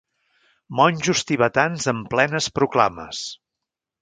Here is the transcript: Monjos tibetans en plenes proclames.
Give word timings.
Monjos 0.79 1.21
tibetans 1.31 1.85
en 1.93 2.01
plenes 2.15 2.49
proclames. 2.57 3.23